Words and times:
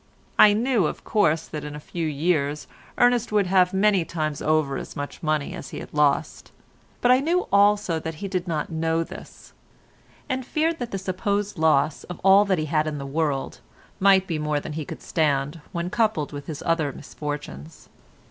I 0.39 0.53
knew, 0.53 0.87
of 0.87 1.03
course, 1.03 1.47
that 1.47 1.63
in 1.63 1.75
a 1.75 1.79
few 1.79 2.07
years 2.07 2.65
Ernest 2.97 3.31
would 3.31 3.45
have 3.45 3.71
many 3.71 4.03
times 4.03 4.41
over 4.41 4.77
as 4.77 4.95
much 4.95 5.21
money 5.21 5.53
as 5.53 5.69
he 5.69 5.79
had 5.79 5.93
lost, 5.93 6.51
but 7.01 7.11
I 7.11 7.19
knew 7.19 7.47
also 7.53 7.99
that 7.99 8.15
he 8.15 8.27
did 8.27 8.47
not 8.47 8.71
know 8.71 9.03
this, 9.03 9.53
and 10.27 10.43
feared 10.43 10.79
that 10.79 10.89
the 10.89 10.97
supposed 10.97 11.59
loss 11.59 12.03
of 12.05 12.19
all 12.23 12.45
he 12.47 12.65
had 12.65 12.87
in 12.87 12.97
the 12.97 13.05
world 13.05 13.59
might 13.99 14.25
be 14.25 14.39
more 14.39 14.59
than 14.59 14.73
he 14.73 14.85
could 14.85 15.03
stand 15.03 15.61
when 15.71 15.91
coupled 15.91 16.31
with 16.31 16.47
his 16.47 16.63
other 16.65 16.91
misfortunes. 16.91 17.87